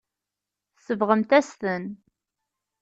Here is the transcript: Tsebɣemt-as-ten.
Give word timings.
Tsebɣemt-as-ten. 0.77 1.83